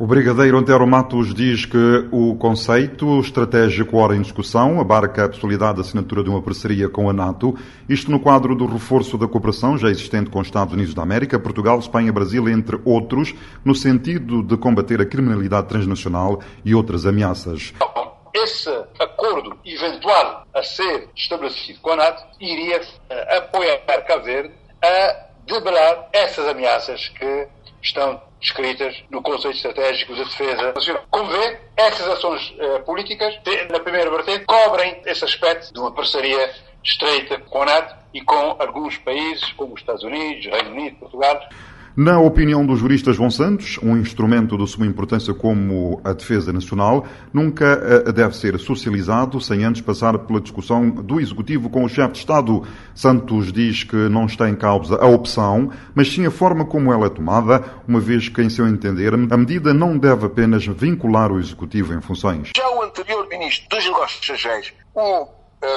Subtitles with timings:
[0.00, 5.74] O Brigadeiro Antero Matos diz que o conceito estratégico ora em discussão abarca a possibilidade
[5.74, 7.58] de assinatura de uma parceria com a NATO,
[7.88, 11.36] isto no quadro do reforço da cooperação já existente com os Estados Unidos da América,
[11.40, 13.34] Portugal, Espanha, Brasil, entre outros,
[13.64, 17.74] no sentido de combater a criminalidade transnacional e outras ameaças.
[18.32, 18.70] Esse
[19.00, 26.08] acordo eventual a ser estabelecido com a NATO iria uh, apoiar Cabo Verde a debelar
[26.12, 27.48] essas ameaças que
[27.82, 31.04] estão descritas no conceito estratégico de defesa nacional.
[31.10, 33.34] Como vê, essas ações uh, políticas,
[33.70, 38.56] na primeira vertente, cobrem esse aspecto de uma parceria estreita com a NATO e com
[38.58, 41.40] alguns países, como os Estados Unidos, Reino Unido, Portugal,
[41.98, 47.04] na opinião do jurista João Santos, um instrumento de suma importância como a defesa nacional
[47.32, 52.12] nunca eh, deve ser socializado sem antes passar pela discussão do Executivo com o chefe
[52.12, 52.62] de Estado.
[52.94, 57.06] Santos diz que não está em causa a opção, mas sim a forma como ela
[57.06, 61.40] é tomada, uma vez que, em seu entender, a medida não deve apenas vincular o
[61.40, 62.52] Executivo em funções.
[62.56, 65.28] Já o anterior Ministro dos Negócios Estrangeiros, o uh,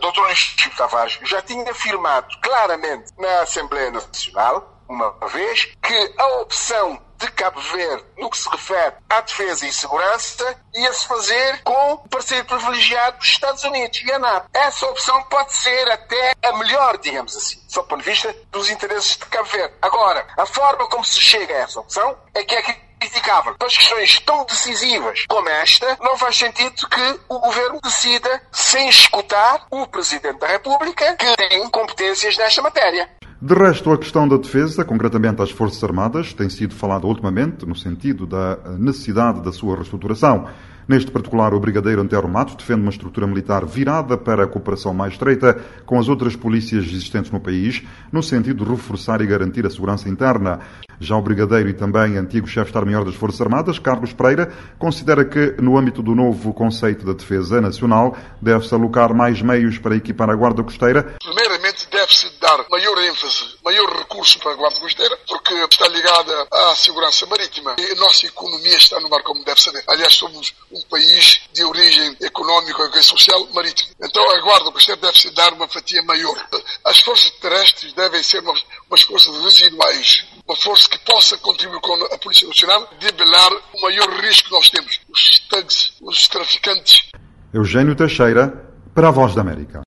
[0.00, 0.34] Dr.
[0.34, 7.30] Chico Tavares, já tinha afirmado claramente na Assembleia Nacional uma vez que a opção de
[7.32, 12.44] Cabo Verde no que se refere à defesa e segurança ia-se fazer com o parceiro
[12.44, 14.48] privilegiado dos Estados Unidos e a NATO.
[14.52, 18.70] Essa opção pode ser até a melhor, digamos assim, só do ponto de vista dos
[18.70, 19.74] interesses de Cabo Verde.
[19.80, 22.62] Agora, a forma como se chega a essa opção é que é
[22.98, 23.54] criticável.
[23.56, 28.88] Para as questões tão decisivas como esta, não faz sentido que o governo decida sem
[28.88, 33.08] escutar o Presidente da República, que tem competências nesta matéria.
[33.46, 37.76] De resto, a questão da defesa, concretamente às Forças Armadas, tem sido falada ultimamente no
[37.76, 40.48] sentido da necessidade da sua reestruturação.
[40.88, 45.14] Neste particular, o Brigadeiro Antero Matos defende uma estrutura militar virada para a cooperação mais
[45.14, 49.70] estreita com as outras polícias existentes no país, no sentido de reforçar e garantir a
[49.70, 50.60] segurança interna.
[51.00, 55.24] Já o Brigadeiro e também antigo chefe de Estado-Maior das Forças Armadas, Carlos Pereira, considera
[55.24, 60.30] que, no âmbito do novo conceito da defesa nacional, deve-se alocar mais meios para equipar
[60.30, 61.16] a Guarda Costeira.
[61.22, 66.74] Primeiramente, deve-se dar maior ênfase, maior recurso para a Guarda Costeira, porque está ligada à
[66.76, 67.74] segurança marítima.
[67.78, 69.82] E a nossa economia está no mar, como deve saber.
[69.88, 73.90] Aliás, somos um país de origem económica e social marítimo.
[74.00, 76.36] Então a Guarda Costeira deve-se dar uma fatia maior.
[76.84, 80.26] As forças terrestres devem ser umas, umas forças residuais.
[80.46, 84.70] Uma força que possa contribuir com a Polícia Nacional, debelar o maior risco que nós
[84.70, 85.00] temos.
[85.08, 87.08] Os thugs, os traficantes.
[87.52, 88.48] Eugênio Teixeira,
[88.94, 89.84] para a Voz da América.